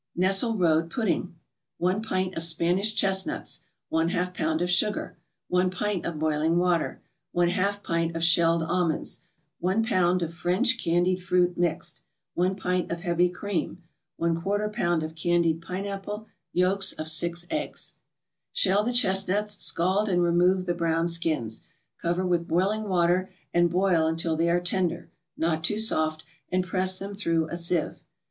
NESSELRODE 0.15 0.89
PUDDING 0.89 1.35
1 1.77 2.01
pint 2.01 2.35
of 2.35 2.41
Spanish 2.43 2.95
chestnuts 2.95 3.59
1/2 3.93 4.33
pound 4.33 4.63
of 4.63 4.69
sugar 4.71 5.15
1 5.49 5.69
pint 5.69 6.07
of 6.07 6.17
boiling 6.17 6.57
water 6.57 7.03
1/2 7.35 7.83
pint 7.83 8.15
of 8.15 8.23
shelled 8.23 8.63
almonds 8.63 9.21
1 9.59 9.83
pound 9.85 10.23
of 10.23 10.33
French 10.33 10.79
candied 10.83 11.21
fruit, 11.21 11.55
mixed 11.55 12.01
1 12.33 12.55
pint 12.55 12.91
of 12.91 13.01
heavy 13.01 13.29
cream 13.29 13.83
1/4 14.19 14.73
pound 14.73 15.03
of 15.03 15.13
candied 15.13 15.61
pineapple 15.61 16.25
Yolks 16.51 16.93
of 16.93 17.07
six 17.07 17.45
eggs 17.51 17.93
Shell 18.53 18.83
the 18.83 18.93
chestnuts, 18.93 19.63
scald 19.63 20.09
and 20.09 20.23
remove 20.23 20.65
the 20.65 20.73
brown 20.73 21.07
skins, 21.07 21.61
cover 22.01 22.25
with 22.25 22.47
boiling 22.47 22.85
water 22.89 23.29
and 23.53 23.69
boil 23.69 24.07
until 24.07 24.35
they 24.35 24.49
are 24.49 24.59
tender, 24.61 25.11
not 25.37 25.63
too 25.63 25.77
soft, 25.77 26.23
and 26.51 26.65
press 26.65 26.97
them 26.97 27.13
through 27.13 27.47
a 27.49 27.55
sieve. 27.55 28.01